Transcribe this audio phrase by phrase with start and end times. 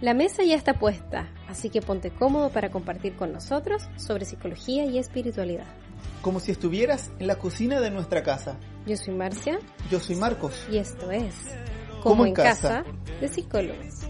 [0.00, 4.86] La mesa ya está puesta, así que ponte cómodo para compartir con nosotros sobre psicología
[4.86, 5.66] y espiritualidad.
[6.22, 8.56] Como si estuvieras en la cocina de nuestra casa.
[8.86, 9.58] Yo soy Marcia.
[9.90, 10.66] Yo soy Marcos.
[10.72, 11.34] Y esto es
[12.02, 12.82] Como, en casa,
[13.20, 14.06] de psicólogos.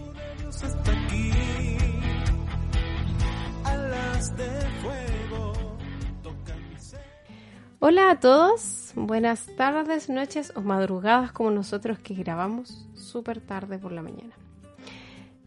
[7.79, 13.91] Hola a todos, buenas tardes, noches o madrugadas como nosotros que grabamos súper tarde por
[13.91, 14.40] la mañana.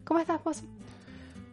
[0.05, 0.63] ¿Cómo estás, vos?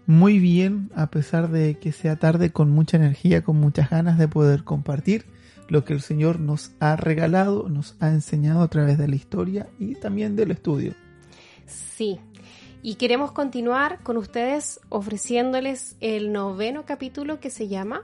[0.07, 4.29] Muy bien, a pesar de que sea tarde, con mucha energía, con muchas ganas de
[4.29, 5.25] poder compartir
[5.69, 9.69] lo que el Señor nos ha regalado, nos ha enseñado a través de la historia
[9.79, 10.95] y también del estudio.
[11.67, 12.21] Sí,
[12.83, 18.03] y queremos continuar con ustedes ofreciéndoles el noveno capítulo que se llama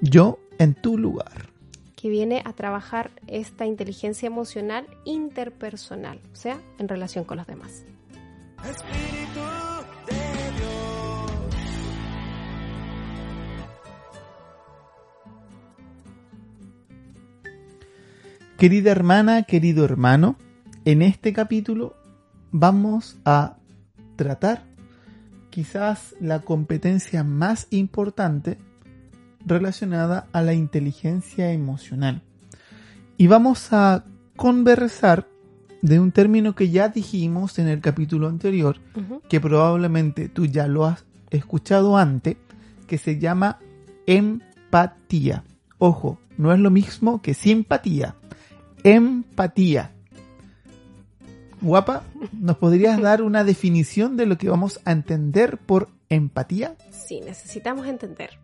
[0.00, 1.50] Yo en tu lugar.
[1.96, 7.84] Que viene a trabajar esta inteligencia emocional interpersonal, o sea, en relación con los demás.
[8.64, 9.40] Espíritu
[18.58, 20.36] Querida hermana, querido hermano,
[20.84, 21.96] en este capítulo
[22.52, 23.56] vamos a
[24.14, 24.62] tratar
[25.50, 28.58] quizás la competencia más importante
[29.44, 32.22] relacionada a la inteligencia emocional.
[33.16, 34.04] Y vamos a
[34.36, 35.26] conversar
[35.82, 38.76] de un término que ya dijimos en el capítulo anterior,
[39.28, 42.36] que probablemente tú ya lo has escuchado antes,
[42.86, 43.58] que se llama
[44.06, 45.42] empatía.
[45.78, 48.14] Ojo, no es lo mismo que simpatía
[48.84, 49.90] empatía.
[51.62, 56.76] Guapa, ¿nos podrías dar una definición de lo que vamos a entender por empatía?
[56.90, 58.38] Sí, necesitamos entender.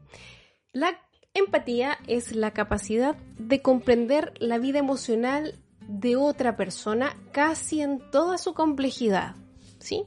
[0.72, 0.98] La
[1.34, 8.38] empatía es la capacidad de comprender la vida emocional de otra persona casi en toda
[8.38, 9.36] su complejidad.
[9.78, 10.04] ¿sí?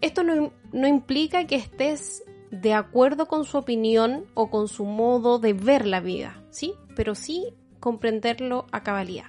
[0.00, 5.38] Esto no, no implica que estés de acuerdo con su opinión o con su modo
[5.38, 6.72] de ver la vida, ¿sí?
[6.94, 9.26] pero sí comprenderlo a cabalidad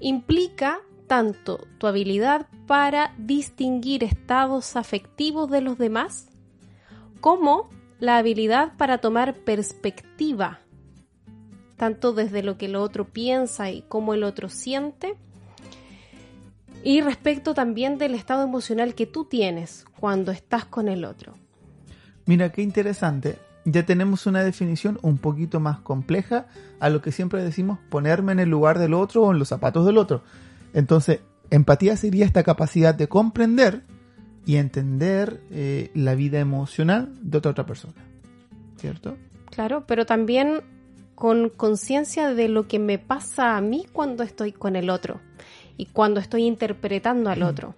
[0.00, 6.28] implica tanto tu habilidad para distinguir estados afectivos de los demás,
[7.20, 10.60] como la habilidad para tomar perspectiva,
[11.76, 15.16] tanto desde lo que el otro piensa y cómo el otro siente,
[16.82, 21.34] y respecto también del estado emocional que tú tienes cuando estás con el otro.
[22.26, 26.46] Mira, qué interesante ya tenemos una definición un poquito más compleja
[26.78, 29.84] a lo que siempre decimos ponerme en el lugar del otro o en los zapatos
[29.84, 30.22] del otro.
[30.72, 33.82] Entonces, empatía sería esta capacidad de comprender
[34.46, 37.94] y entender eh, la vida emocional de otra, otra persona.
[38.76, 39.16] ¿Cierto?
[39.50, 40.60] Claro, pero también
[41.16, 45.20] con conciencia de lo que me pasa a mí cuando estoy con el otro
[45.76, 47.46] y cuando estoy interpretando al mm.
[47.46, 47.74] otro.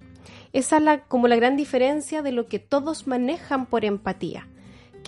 [0.52, 4.48] Esa es la, como la gran diferencia de lo que todos manejan por empatía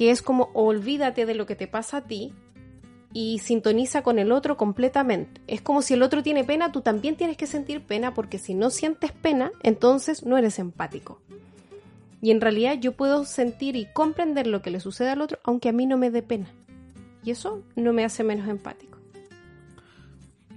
[0.01, 2.33] que es como olvídate de lo que te pasa a ti
[3.13, 5.43] y sintoniza con el otro completamente.
[5.47, 8.55] Es como si el otro tiene pena, tú también tienes que sentir pena porque si
[8.55, 11.21] no sientes pena, entonces no eres empático.
[12.23, 15.69] Y en realidad yo puedo sentir y comprender lo que le sucede al otro aunque
[15.69, 16.49] a mí no me dé pena.
[17.23, 18.97] Y eso no me hace menos empático.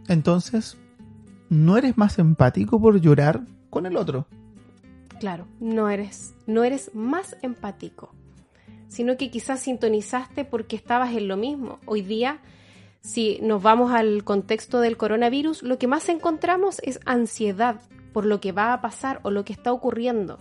[0.07, 0.77] Entonces,
[1.49, 4.25] ¿no eres más empático por llorar con el otro?
[5.19, 8.13] Claro, no eres, no eres más empático
[8.93, 11.79] sino que quizás sintonizaste porque estabas en lo mismo.
[11.87, 12.41] Hoy día,
[13.01, 17.81] si nos vamos al contexto del coronavirus, lo que más encontramos es ansiedad
[18.13, 20.37] por lo que va a pasar o lo que está ocurriendo.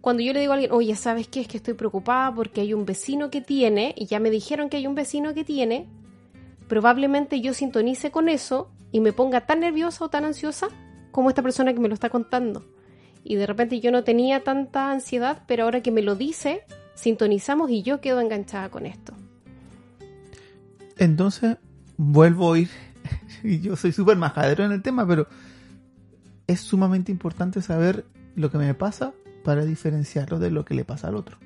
[0.00, 1.40] Cuando yo le digo a alguien, oye, ¿sabes qué?
[1.40, 4.78] Es que estoy preocupada porque hay un vecino que tiene, y ya me dijeron que
[4.78, 5.86] hay un vecino que tiene,
[6.68, 10.68] probablemente yo sintonice con eso y me ponga tan nerviosa o tan ansiosa
[11.10, 12.64] como esta persona que me lo está contando.
[13.22, 17.70] Y de repente yo no tenía tanta ansiedad, pero ahora que me lo dice, sintonizamos
[17.70, 19.12] y yo quedo enganchada con esto.
[20.98, 21.56] Entonces,
[21.96, 22.70] vuelvo a ir,
[23.42, 25.26] y yo soy súper majadero en el tema, pero
[26.46, 28.04] es sumamente importante saber
[28.36, 29.12] lo que me pasa
[29.44, 31.36] para diferenciarlo de lo que le pasa al otro.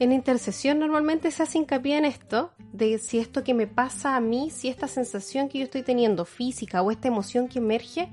[0.00, 4.20] En intercesión normalmente se hace hincapié en esto, de si esto que me pasa a
[4.20, 8.08] mí, si esta sensación que yo estoy teniendo física o esta emoción que emerge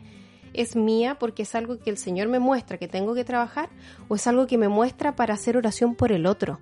[0.54, 3.70] es mía porque es algo que el Señor me muestra que tengo que trabajar
[4.08, 6.60] o es algo que me muestra para hacer oración por el otro.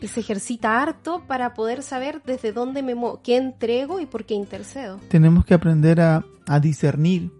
[0.00, 2.94] Y se ejercita harto para poder saber desde dónde me
[3.24, 5.00] qué entrego y por qué intercedo.
[5.08, 7.32] Tenemos que aprender a, a discernir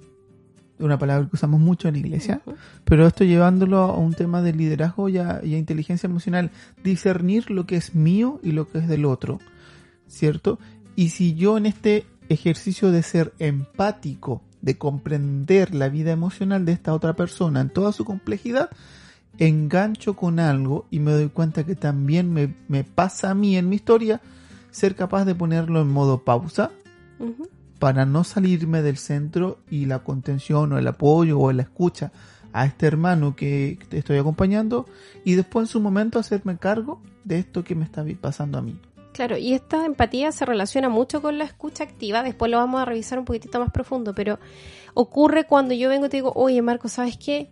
[0.84, 2.42] una palabra que usamos mucho en la iglesia,
[2.84, 6.50] pero esto llevándolo a un tema de liderazgo y a, inteligencia emocional,
[6.82, 9.38] discernir lo que es mío y lo que es del otro,
[10.08, 10.58] ¿cierto?
[10.96, 16.72] Y si yo en este ejercicio de ser empático, de comprender la vida emocional de
[16.72, 18.70] esta otra persona en toda su complejidad,
[19.38, 23.76] engancho con algo y me doy cuenta que también me, pasa a mí en mi
[23.76, 24.20] historia,
[24.70, 26.70] ser capaz de ponerlo en modo pausa,
[27.78, 32.12] para no salirme del centro y la contención o el apoyo o la escucha
[32.52, 34.86] a este hermano que estoy acompañando
[35.24, 38.78] y después en su momento hacerme cargo de esto que me está pasando a mí.
[39.12, 42.84] Claro, y esta empatía se relaciona mucho con la escucha activa, después lo vamos a
[42.84, 44.38] revisar un poquitito más profundo, pero
[44.94, 47.50] ocurre cuando yo vengo y te digo, oye Marco, ¿sabes qué?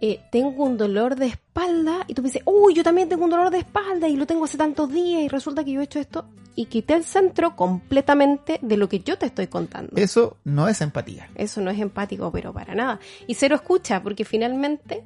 [0.00, 3.30] Eh, tengo un dolor de espalda y tú me dices, uy, yo también tengo un
[3.30, 5.98] dolor de espalda y lo tengo hace tantos días y resulta que yo he hecho
[5.98, 9.92] esto y quité el centro completamente de lo que yo te estoy contando.
[9.96, 11.28] Eso no es empatía.
[11.34, 13.00] Eso no es empático, pero para nada.
[13.26, 15.04] Y cero escucha, porque finalmente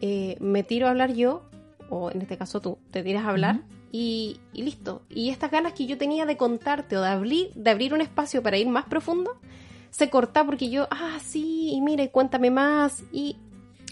[0.00, 1.42] eh, me tiro a hablar yo,
[1.88, 3.60] o en este caso tú, te tiras a hablar
[3.92, 5.02] y, listo.
[5.08, 8.42] Y estas ganas que yo tenía de contarte o de abrir, de abrir un espacio
[8.42, 9.38] para ir más profundo,
[9.90, 13.36] se corta porque yo, ah, sí, y mira, y cuéntame más, y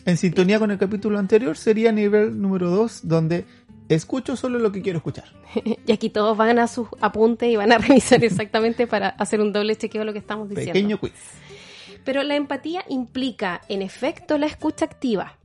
[0.07, 3.45] en sintonía con el capítulo anterior sería nivel número 2, donde
[3.89, 5.27] escucho solo lo que quiero escuchar.
[5.87, 9.53] y aquí todos van a sus apuntes y van a revisar exactamente para hacer un
[9.53, 10.73] doble chequeo de lo que estamos diciendo.
[10.73, 11.13] Pequeño quiz.
[12.05, 15.37] Pero la empatía implica, en efecto, la escucha activa.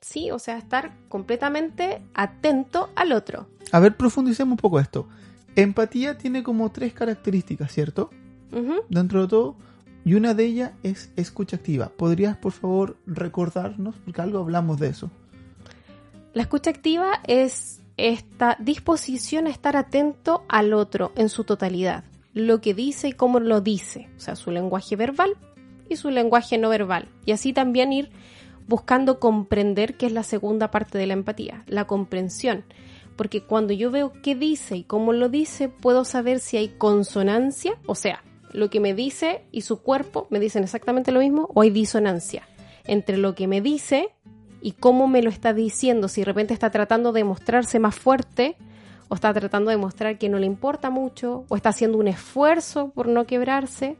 [0.00, 3.48] Sí, o sea, estar completamente atento al otro.
[3.72, 5.08] A ver, profundicemos un poco esto.
[5.56, 8.10] Empatía tiene como tres características, ¿cierto?
[8.88, 9.56] Dentro de todo,
[10.04, 11.90] y una de ellas es escucha activa.
[11.94, 13.96] ¿Podrías, por favor, recordarnos?
[14.04, 15.10] Porque algo hablamos de eso.
[16.32, 22.60] La escucha activa es esta disposición a estar atento al otro en su totalidad, lo
[22.60, 25.36] que dice y cómo lo dice, o sea, su lenguaje verbal
[25.88, 27.08] y su lenguaje no verbal.
[27.26, 28.10] Y así también ir
[28.68, 32.64] buscando comprender, que es la segunda parte de la empatía, la comprensión.
[33.16, 37.72] Porque cuando yo veo qué dice y cómo lo dice, puedo saber si hay consonancia,
[37.86, 38.22] o sea,
[38.52, 42.46] lo que me dice y su cuerpo me dicen exactamente lo mismo o hay disonancia
[42.84, 44.10] entre lo que me dice
[44.60, 48.56] y cómo me lo está diciendo, si de repente está tratando de mostrarse más fuerte
[49.08, 52.90] o está tratando de mostrar que no le importa mucho o está haciendo un esfuerzo
[52.90, 53.96] por no quebrarse,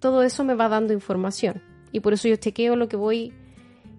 [0.00, 1.62] todo eso me va dando información
[1.92, 3.32] y por eso yo chequeo lo que voy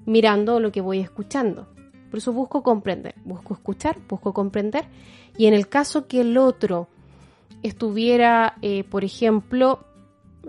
[0.06, 1.68] mirando lo que voy escuchando.
[2.10, 4.86] Por eso busco comprender, busco escuchar, busco comprender
[5.38, 6.88] y en el caso que el otro
[7.64, 9.86] estuviera, eh, por ejemplo,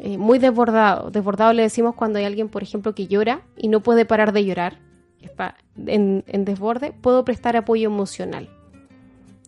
[0.00, 1.10] eh, muy desbordado.
[1.10, 4.44] Desbordado le decimos cuando hay alguien, por ejemplo, que llora y no puede parar de
[4.44, 4.78] llorar,
[5.20, 5.56] está
[5.86, 8.50] en, desborde, puedo prestar apoyo emocional.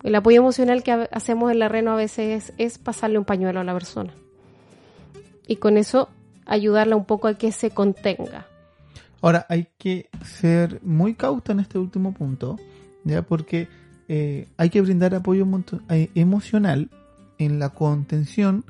[0.02, 3.64] El apoyo emocional que hacemos en la Reno a veces es, pasarle un pañuelo a
[3.64, 4.14] la persona.
[5.48, 6.08] Y con eso
[6.44, 8.46] ayudarla un poco a que se contenga.
[9.26, 12.60] Ahora, hay que ser muy cauto en este último punto,
[13.02, 13.22] ¿ya?
[13.22, 13.66] Porque
[14.06, 15.44] eh, hay que brindar apoyo
[16.14, 16.90] emocional
[17.36, 18.64] en la contención,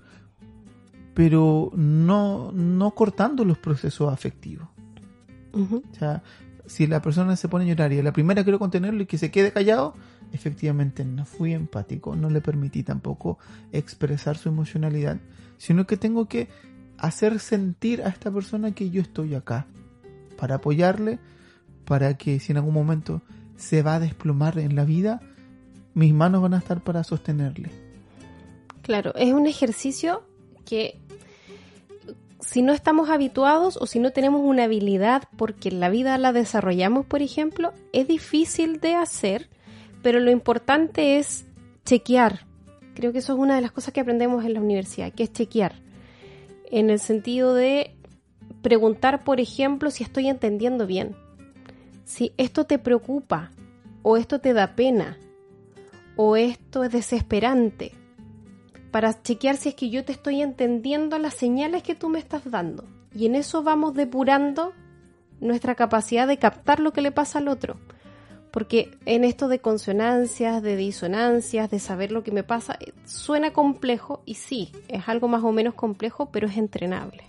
[1.13, 4.67] pero no, no cortando los procesos afectivos.
[5.53, 6.23] O sea,
[6.65, 9.31] si la persona se pone a llorar y la primera quiero contenerlo y que se
[9.31, 9.93] quede callado,
[10.33, 13.39] efectivamente no fui empático, no le permití tampoco
[13.73, 15.19] expresar su emocionalidad,
[15.59, 16.49] sino que tengo que
[16.97, 19.67] hacer sentir a esta persona que yo estoy acá
[20.37, 21.19] para apoyarle,
[21.85, 23.23] para que si en algún momento
[23.57, 25.21] se va a desplomar en la vida,
[25.95, 27.71] mis manos van a estar para sostenerle.
[28.83, 30.23] Claro, es un ejercicio
[30.65, 31.01] que
[32.41, 37.05] si no estamos habituados o si no tenemos una habilidad porque la vida la desarrollamos,
[37.05, 39.49] por ejemplo, es difícil de hacer,
[40.03, 41.47] pero lo importante es
[41.85, 42.47] chequear.
[42.95, 45.33] Creo que eso es una de las cosas que aprendemos en la universidad, que es
[45.33, 45.75] chequear.
[46.71, 47.96] En el sentido de
[48.63, 51.17] preguntar, por ejemplo, si estoy entendiendo bien.
[52.05, 53.51] Si esto te preocupa,
[54.03, 55.19] o esto te da pena,
[56.17, 57.93] o esto es desesperante
[58.97, 62.51] para chequear si es que yo te estoy entendiendo las señales que tú me estás
[62.51, 62.85] dando.
[63.15, 64.73] Y en eso vamos depurando
[65.39, 67.77] nuestra capacidad de captar lo que le pasa al otro.
[68.51, 74.23] Porque en esto de consonancias, de disonancias, de saber lo que me pasa, suena complejo
[74.25, 77.25] y sí, es algo más o menos complejo, pero es entrenable.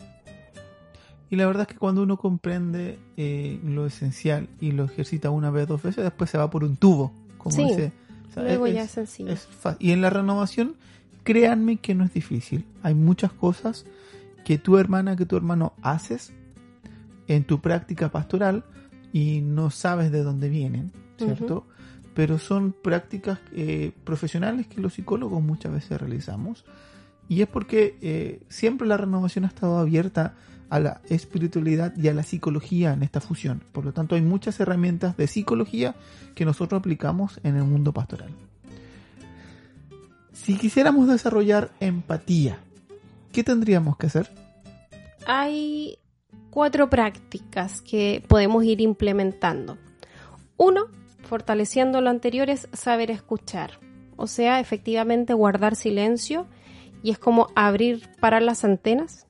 [1.30, 5.52] Y la verdad es que cuando uno comprende eh, lo esencial y lo ejercita una
[5.52, 7.92] vez, dos veces, después se va por un tubo como Sí, dice.
[8.30, 9.32] o sea, luego es- ya es sencillo.
[9.32, 9.48] es
[9.80, 10.76] y en la renovación,
[11.24, 12.66] créanme que no es difícil.
[12.84, 13.86] Hay muchas cosas
[14.46, 16.32] que tu hermana, que tu hermano haces
[17.28, 18.64] en tu práctica pastoral
[19.12, 21.66] y no sabes de dónde vienen, ¿cierto?
[22.14, 26.64] Pero son prácticas eh, profesionales que los psicólogos muchas veces realizamos.
[27.28, 30.36] Y es porque eh, siempre la renovación ha estado abierta
[30.70, 33.64] a la espiritualidad y a la psicología en esta fusión.
[33.72, 35.96] Por lo tanto, hay muchas herramientas de psicología
[36.36, 38.30] que nosotros aplicamos en el mundo pastoral.
[40.34, 42.60] Si quisiéramos desarrollar empatía,
[43.32, 44.32] ¿qué tendríamos que hacer?
[45.26, 46.00] Hay
[46.50, 49.78] cuatro prácticas que podemos ir implementando.
[50.56, 50.88] Uno,
[51.24, 53.80] fortaleciendo lo anterior, es saber escuchar.
[54.16, 56.48] O sea, efectivamente guardar silencio
[57.04, 59.27] y es como abrir, parar las antenas.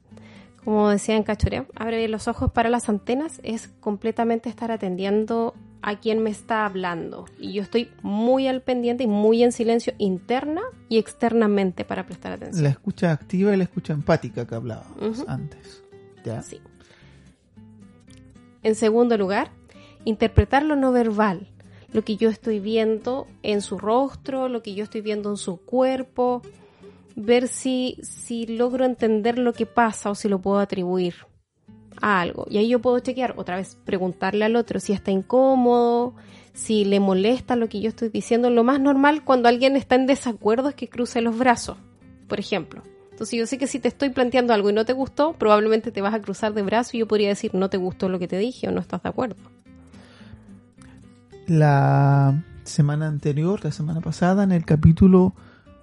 [0.67, 5.97] Como decía en Cachureo, abrir los ojos para las antenas es completamente estar atendiendo a
[5.97, 7.23] quien me está hablando.
[7.39, 12.33] Y yo estoy muy al pendiente y muy en silencio interna y externamente para prestar
[12.33, 12.65] atención.
[12.65, 15.85] La escucha activa y la escucha empática que hablábamos antes.
[16.25, 16.41] ¿Ya?
[16.41, 16.59] Sí.
[18.61, 19.51] En segundo lugar,
[20.03, 21.47] interpretar lo no verbal,
[21.93, 25.61] lo que yo estoy viendo en su rostro, lo que yo estoy viendo en su
[25.61, 26.41] cuerpo,
[27.17, 31.15] ver si, si logro entender lo que pasa o si lo puedo atribuir
[31.99, 32.45] a algo.
[32.47, 36.13] Y ahí yo puedo chequear, otra vez, preguntarle al otro si está incómodo,
[36.53, 38.51] si le molesta lo que yo estoy diciendo.
[38.51, 41.77] Lo más normal cuando alguien está en desacuerdo es que cruce los brazos,
[42.27, 42.83] por ejemplo.
[43.09, 46.01] Entonces yo sé que si te estoy planteando algo y no te gustó, probablemente te
[46.01, 48.37] vas a cruzar de brazos y yo podría decir no te gustó lo que te
[48.37, 49.37] dije o no estás de acuerdo.
[51.47, 55.33] La semana anterior, la semana pasada, en el capítulo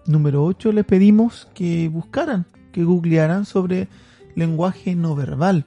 [0.07, 3.89] número 8, les pedimos que buscaran, que googlearan sobre
[4.35, 5.67] lenguaje no verbal.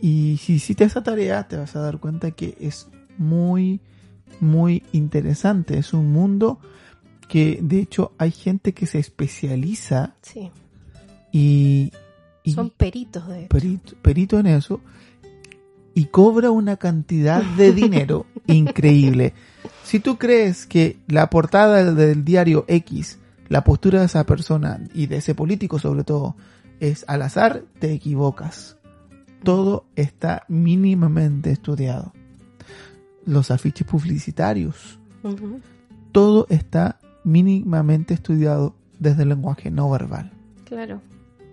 [0.00, 2.88] Y si hiciste esa tarea, te vas a dar cuenta que es
[3.18, 3.80] muy,
[4.40, 5.78] muy interesante.
[5.78, 6.58] Es un mundo
[7.28, 10.50] que, de hecho, hay gente que se especializa Sí,
[11.32, 11.92] y,
[12.42, 13.46] y son peritos de...
[13.46, 14.80] perito, perito en eso
[15.94, 19.34] y cobra una cantidad de dinero increíble.
[19.84, 23.19] Si tú crees que la portada del diario X,
[23.50, 26.36] la postura de esa persona y de ese político sobre todo,
[26.78, 28.78] es al azar, te equivocas.
[29.42, 32.12] Todo está mínimamente estudiado.
[33.26, 35.00] Los afiches publicitarios,
[36.12, 40.30] todo está mínimamente estudiado desde el lenguaje no verbal.
[40.64, 41.00] Claro.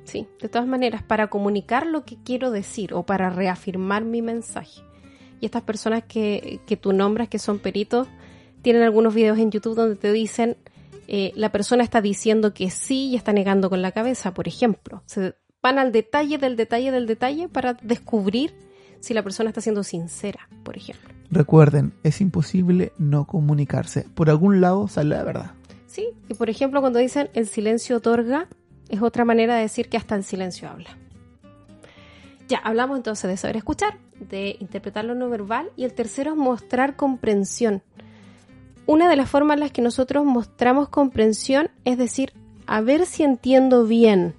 [0.04, 4.82] Sí, de todas maneras, para comunicar lo que quiero decir o para reafirmar mi mensaje.
[5.42, 8.08] Y estas personas que, que tú nombras que son peritos,
[8.62, 10.58] tienen algunos videos en YouTube donde te dicen,
[11.08, 15.04] eh, la persona está diciendo que sí y está negando con la cabeza, por ejemplo.
[15.06, 18.54] Se van al detalle del detalle del detalle para descubrir
[19.00, 21.10] si la persona está siendo sincera, por ejemplo.
[21.30, 24.06] Recuerden, es imposible no comunicarse.
[24.16, 25.52] Por algún lado sale la verdad.
[25.88, 28.48] Sí, y por ejemplo cuando dicen el silencio otorga,
[28.90, 30.98] es otra manera de decir que hasta el silencio habla.
[32.48, 36.38] Ya, hablamos entonces de saber escuchar, de interpretar lo no verbal y el tercero es
[36.38, 37.82] mostrar comprensión.
[38.88, 42.32] Una de las formas en las que nosotros mostramos comprensión es decir,
[42.67, 44.34] a ver si entiendo bien,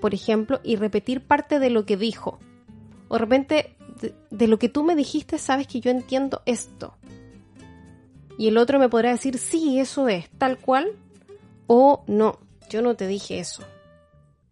[0.00, 2.40] por ejemplo, y repetir parte de lo que dijo.
[3.06, 3.76] O de repente,
[4.30, 6.96] de, lo que tú me dijiste, sabes que yo entiendo esto.
[8.36, 10.88] Y el otro me podrá decir, sí, eso es, tal cual,
[11.68, 13.62] o no, yo no te dije eso.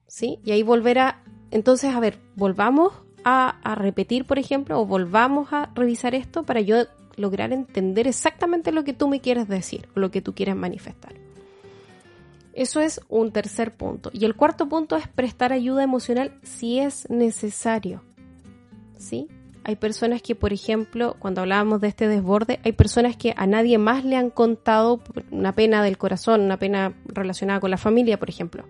[0.06, 0.38] ¿Sí?
[0.44, 2.92] Y ahí volver a, entonces, a ver, volvamos
[3.24, 6.84] a, a repetir, por ejemplo, o volvamos a revisar esto para yo
[7.16, 11.14] lograr entender exactamente lo que tú me quieres decir lo que tú quieres manifestar.
[12.52, 14.10] Eso es un tercer punto.
[14.14, 18.02] Y el cuarto punto es prestar ayuda emocional si es necesario.
[18.96, 19.28] ¿Sí?
[19.62, 23.76] Hay personas que, por ejemplo, cuando hablábamos de este desborde, hay personas que a nadie
[23.76, 28.30] más le han contado una pena del corazón, una pena relacionada con la familia, por
[28.30, 28.64] ejemplo.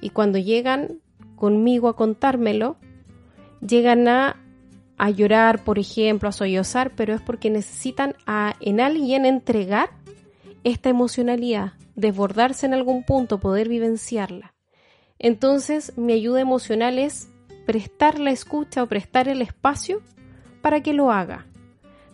[0.00, 1.00] Y cuando llegan
[1.34, 2.76] conmigo a contármelo,
[3.66, 4.36] llegan a,
[5.02, 9.90] a llorar, por ejemplo, a sollozar, pero es porque necesitan a, en alguien entregar
[10.62, 14.54] esta emocionalidad, desbordarse en algún punto, poder vivenciarla.
[15.18, 17.28] Entonces, mi ayuda emocional es
[17.66, 20.02] prestar la escucha o prestar el espacio
[20.60, 21.46] para que lo haga.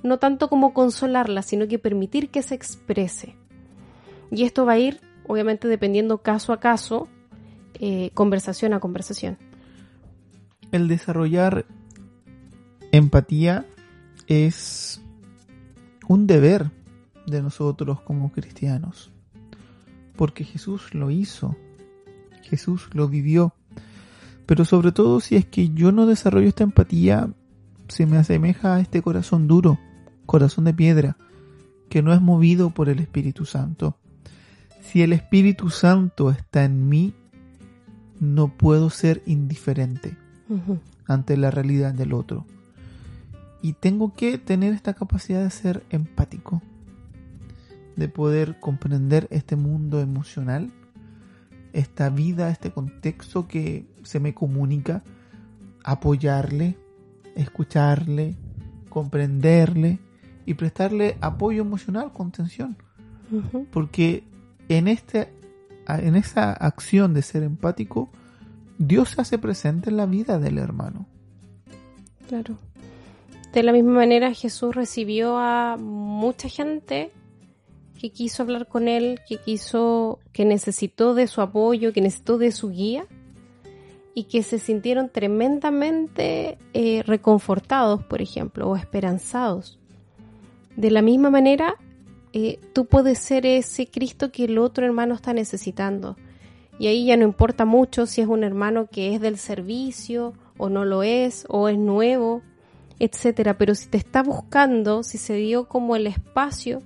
[0.03, 3.37] No tanto como consolarla, sino que permitir que se exprese.
[4.31, 7.07] Y esto va a ir, obviamente, dependiendo caso a caso,
[7.81, 9.37] eh, conversación a conversación.
[10.73, 11.67] El desarrollar
[12.93, 13.67] empatía
[14.27, 15.01] es
[16.09, 16.71] un deber
[17.27, 19.13] de nosotros como cristianos.
[20.17, 21.57] Porque Jesús lo hizo.
[22.43, 23.55] Jesús lo vivió.
[24.47, 27.31] Pero sobre todo si es que yo no desarrollo esta empatía,
[27.89, 29.79] se me asemeja a este corazón duro,
[30.27, 31.17] corazón de piedra,
[31.89, 33.99] que no es movido por el Espíritu Santo.
[34.81, 37.15] Si el Espíritu Santo está en mí,
[38.21, 40.17] no puedo ser indiferente
[41.07, 42.47] ante la realidad del otro.
[43.61, 46.63] Y tengo que tener esta capacidad de ser empático,
[47.97, 50.71] de poder comprender este mundo emocional,
[51.73, 55.03] esta vida, este contexto que se me comunica,
[55.85, 56.77] apoyarle,
[57.35, 58.37] escucharle,
[58.89, 59.99] comprenderle
[60.47, 62.77] y prestarle apoyo emocional, contención.
[63.71, 64.25] Porque
[64.69, 65.33] en, este,
[65.87, 68.11] en esa acción de ser empático,
[68.79, 71.07] Dios se hace presente en la vida del hermano.
[72.29, 72.59] Claro.
[73.53, 77.11] De la misma manera Jesús recibió a mucha gente
[77.99, 82.53] que quiso hablar con él, que quiso, que necesitó de su apoyo, que necesitó de
[82.53, 83.07] su guía
[84.15, 89.79] y que se sintieron tremendamente eh, reconfortados, por ejemplo, o esperanzados.
[90.77, 91.77] De la misma manera,
[92.33, 96.17] eh, tú puedes ser ese Cristo que el otro hermano está necesitando.
[96.79, 100.69] Y ahí ya no importa mucho si es un hermano que es del servicio o
[100.69, 102.43] no lo es, o es nuevo,
[102.99, 103.59] etcétera.
[103.59, 106.83] Pero si te está buscando, si se dio como el espacio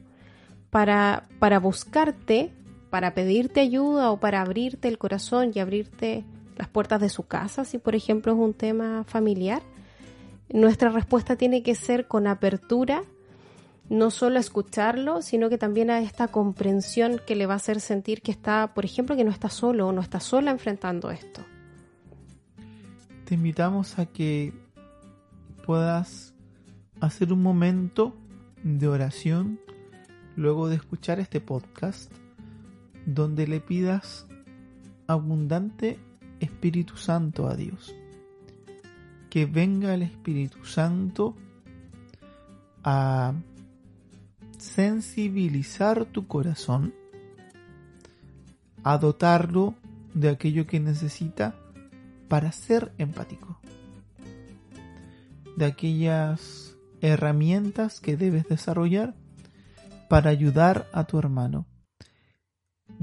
[0.71, 2.53] para, para buscarte,
[2.91, 6.25] para pedirte ayuda o para abrirte el corazón y abrirte
[6.57, 9.63] las puertas de su casa, si por ejemplo es un tema familiar,
[10.51, 13.05] nuestra respuesta tiene que ser con apertura,
[13.89, 17.81] no solo a escucharlo, sino que también a esta comprensión que le va a hacer
[17.81, 21.43] sentir que está, por ejemplo, que no está solo o no está sola enfrentando esto.
[23.25, 24.53] Te invitamos a que
[25.63, 26.35] puedas
[27.01, 28.15] hacer un momento
[28.63, 29.61] de oración
[30.37, 32.13] luego de escuchar este podcast
[33.07, 34.27] donde le pidas
[35.07, 35.99] abundante
[36.41, 37.95] Espíritu Santo a Dios.
[39.31, 41.35] Que venga el Espíritu Santo
[42.85, 43.35] a
[44.59, 46.95] sensibilizar tu corazón,
[48.85, 49.75] a dotarlo
[50.15, 51.55] de aquello que necesita
[52.29, 53.59] para ser empático,
[55.57, 59.15] de aquellas herramientas que debes desarrollar
[60.09, 61.67] para ayudar a tu hermano.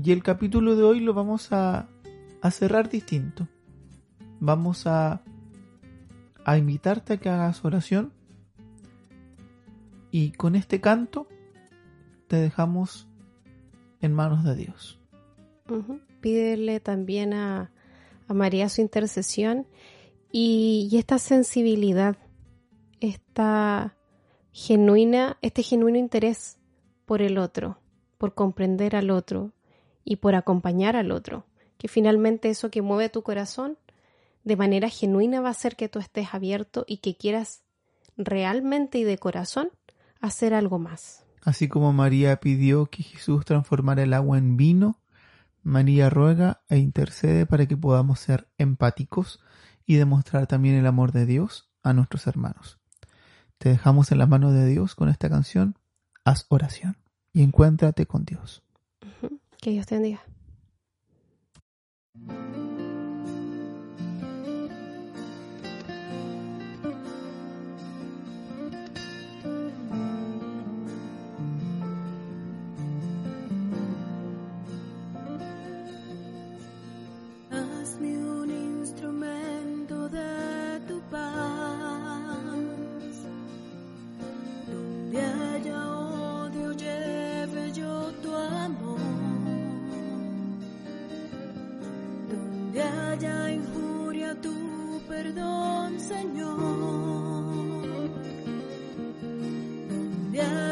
[0.01, 1.89] Y el capítulo de hoy lo vamos a
[2.41, 3.47] a cerrar distinto.
[4.39, 5.21] Vamos a,
[6.45, 8.13] a invitarte a que hagas oración
[10.11, 11.27] y con este canto
[12.27, 13.07] te dejamos
[14.01, 14.99] en manos de Dios.
[16.21, 17.71] Pídele también a,
[18.27, 19.67] a, María su intercesión
[20.31, 22.17] y, y, esta sensibilidad,
[22.99, 23.95] esta
[24.51, 26.57] genuina, este genuino interés
[27.05, 27.79] por el otro,
[28.17, 29.53] por comprender al otro
[30.03, 31.45] y por acompañar al otro
[31.79, 33.79] que finalmente eso que mueve tu corazón
[34.43, 37.63] de manera genuina va a hacer que tú estés abierto y que quieras
[38.17, 39.69] realmente y de corazón
[40.19, 41.25] hacer algo más.
[41.41, 45.01] Así como María pidió que Jesús transformara el agua en vino,
[45.63, 49.39] María ruega e intercede para que podamos ser empáticos
[49.85, 52.78] y demostrar también el amor de Dios a nuestros hermanos.
[53.59, 55.75] Te dejamos en la mano de Dios con esta canción.
[56.23, 56.97] Haz oración
[57.33, 58.63] y encuéntrate con Dios.
[59.61, 60.21] Que Dios te bendiga.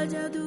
[0.08, 0.47] 家独